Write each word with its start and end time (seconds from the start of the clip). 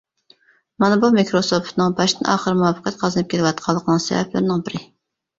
مانا 0.83 0.95
بۇ 1.01 1.09
مىكروسوفتنىڭ 1.17 1.93
باشتىن-ئاخىر 1.99 2.55
مۇۋەپپەقىيەت 2.61 2.97
قازىنىپ 3.03 3.29
كېلىۋاتقانلىقىنىڭ 3.35 4.01
سەۋەبلىرىنىڭ 4.07 4.65
بىرى. 4.71 4.83